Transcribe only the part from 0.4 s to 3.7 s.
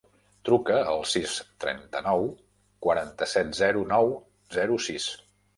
Truca al sis, trenta-nou, quaranta-set,